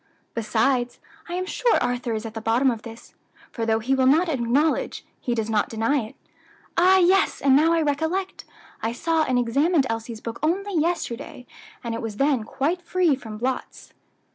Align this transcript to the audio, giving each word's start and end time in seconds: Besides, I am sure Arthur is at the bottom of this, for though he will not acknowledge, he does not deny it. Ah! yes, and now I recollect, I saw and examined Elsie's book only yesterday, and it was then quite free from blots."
Besides, 0.33 0.99
I 1.29 1.33
am 1.35 1.45
sure 1.45 1.75
Arthur 1.77 2.15
is 2.15 2.25
at 2.25 2.33
the 2.33 2.41
bottom 2.41 2.71
of 2.71 2.81
this, 2.81 3.13
for 3.51 3.67
though 3.67 3.77
he 3.77 3.93
will 3.93 4.07
not 4.07 4.29
acknowledge, 4.29 5.05
he 5.19 5.35
does 5.35 5.47
not 5.47 5.69
deny 5.69 5.97
it. 5.99 6.15
Ah! 6.75 6.97
yes, 6.97 7.39
and 7.39 7.55
now 7.55 7.71
I 7.73 7.83
recollect, 7.83 8.43
I 8.81 8.93
saw 8.93 9.21
and 9.25 9.37
examined 9.37 9.85
Elsie's 9.91 10.19
book 10.19 10.39
only 10.41 10.73
yesterday, 10.75 11.45
and 11.83 11.93
it 11.93 12.01
was 12.01 12.17
then 12.17 12.45
quite 12.45 12.81
free 12.81 13.15
from 13.15 13.37
blots." 13.37 13.93